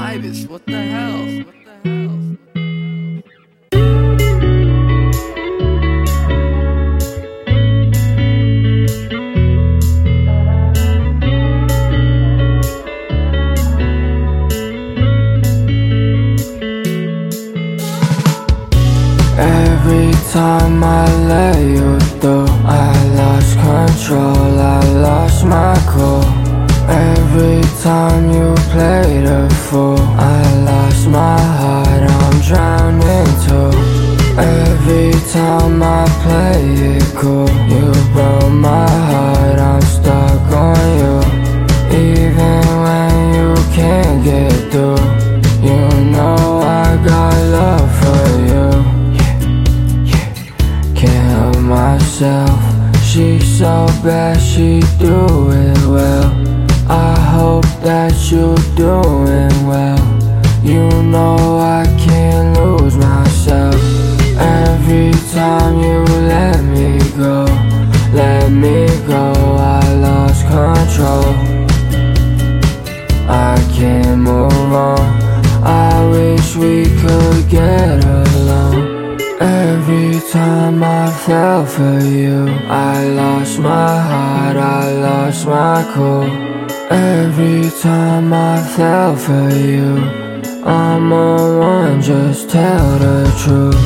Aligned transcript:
Ibis, 0.00 0.46
what 0.46 0.64
the 0.66 0.80
hell? 0.80 1.44
What 1.44 1.54
the 1.64 1.88
hell? 1.88 3.28
Every 19.36 20.12
time 20.32 20.82
I 20.84 21.06
lay 21.26 21.80
Every 27.40 27.62
time 27.84 28.32
you 28.32 28.52
played 28.72 29.24
a 29.24 29.48
fool, 29.48 29.96
I 29.96 30.42
lost 30.64 31.06
my 31.06 31.40
heart, 31.40 32.02
I'm 32.02 32.40
drowning 32.40 33.30
too. 33.46 33.70
Every 34.36 35.12
time 35.30 35.80
I 35.80 36.04
play 36.24 36.96
it 36.96 37.04
cool, 37.14 37.48
you 37.70 37.92
broke 38.12 38.50
my 38.50 38.90
heart, 39.12 39.56
I'm 39.56 39.80
stuck 39.82 40.50
on 40.50 40.82
you. 40.98 41.16
Even 41.96 42.64
when 42.84 43.14
you 43.36 43.54
can't 43.72 44.24
get 44.24 44.52
through, 44.72 44.98
you 45.62 45.80
know 46.10 46.58
I 46.58 46.96
got 47.06 47.36
love 47.56 47.90
for 48.00 48.24
you. 48.50 48.66
Can't 50.96 51.30
help 51.30 51.58
myself. 51.58 52.60
She's 53.04 53.46
so 53.58 53.86
bad, 54.02 54.40
she 54.40 54.80
do 54.98 55.50
it 55.52 55.86
well. 55.86 56.37
I 56.90 57.20
hope 57.36 57.66
that 57.82 58.14
you're 58.30 58.56
doing 58.74 59.66
well. 59.66 59.98
You 60.62 60.88
know 61.02 61.58
I 61.58 61.84
can't 61.98 62.56
lose 62.56 62.96
myself. 62.96 63.76
Every 64.38 65.12
time 65.32 65.80
you 65.80 66.02
let 66.26 66.64
me 66.64 66.98
go, 67.14 67.44
let 68.14 68.50
me 68.50 68.86
go, 69.06 69.32
I 69.58 69.92
lost 70.00 70.46
control. 70.46 71.34
I 73.28 73.56
can't 73.76 74.22
move 74.22 74.72
on. 74.72 74.98
I 75.62 76.08
wish 76.08 76.56
we 76.56 76.84
could 77.02 77.50
get 77.50 78.02
along. 78.02 79.20
Every 79.40 80.20
time 80.30 80.82
I 80.82 81.10
fell 81.10 81.66
for 81.66 82.00
you, 82.00 82.48
I 82.66 83.08
lost 83.08 83.58
my 83.58 84.00
heart, 84.00 84.56
I 84.56 84.92
lost 84.92 85.46
my 85.46 85.92
cool. 85.94 86.47
Every 86.90 87.68
time 87.82 88.32
I 88.32 88.62
fell 88.74 89.14
for 89.14 89.50
you, 89.50 89.98
I'm 90.64 91.12
on 91.12 91.58
one, 91.58 92.00
just 92.00 92.48
tell 92.48 92.98
the 92.98 93.30
truth. 93.42 93.76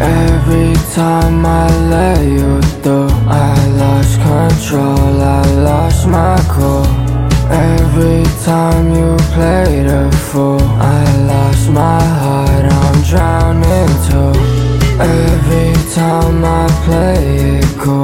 Every 0.00 0.74
time 0.92 1.46
I 1.46 1.68
let 1.88 2.18
you 2.24 2.60
through, 2.82 3.08
I 3.28 3.54
lost 3.76 4.16
control, 4.20 5.22
I 5.22 5.44
lost 5.62 6.08
my 6.08 6.36
cool. 6.50 6.86
Every 7.48 8.24
time 8.44 8.96
you 8.96 9.16
played 9.34 9.86
a 9.86 10.10
fool, 10.10 10.60
I 10.60 11.04
lost 11.26 11.70
my 11.70 12.02
heart, 12.02 12.64
I'm 12.64 13.02
drowning 13.04 13.94
too. 14.08 14.32
Every 14.98 15.72
time 15.94 16.44
I 16.44 16.66
play 16.84 17.58
it 17.58 17.78
cool, 17.78 17.99